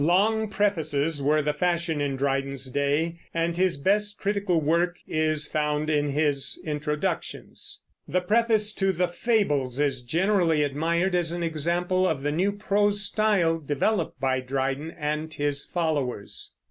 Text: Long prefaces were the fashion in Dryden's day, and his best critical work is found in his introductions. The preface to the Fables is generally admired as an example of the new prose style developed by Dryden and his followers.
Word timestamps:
Long 0.03 0.47
prefaces 0.47 1.21
were 1.21 1.43
the 1.43 1.53
fashion 1.53 2.01
in 2.01 2.15
Dryden's 2.15 2.65
day, 2.71 3.19
and 3.35 3.55
his 3.55 3.77
best 3.77 4.17
critical 4.17 4.59
work 4.59 4.97
is 5.07 5.47
found 5.47 5.91
in 5.91 6.09
his 6.09 6.59
introductions. 6.65 7.83
The 8.07 8.21
preface 8.21 8.73
to 8.73 8.91
the 8.93 9.07
Fables 9.07 9.79
is 9.79 10.01
generally 10.01 10.63
admired 10.63 11.13
as 11.13 11.31
an 11.31 11.43
example 11.43 12.07
of 12.07 12.23
the 12.23 12.31
new 12.31 12.51
prose 12.51 13.03
style 13.03 13.59
developed 13.59 14.19
by 14.19 14.39
Dryden 14.39 14.89
and 14.97 15.31
his 15.31 15.65
followers. 15.65 16.51